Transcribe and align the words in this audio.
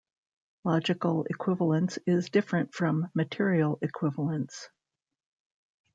Logical 0.63 1.25
equivalence 1.25 1.99
is 2.07 2.31
different 2.31 2.73
from 2.73 3.11
material 3.13 3.77
equivalence. 3.83 4.67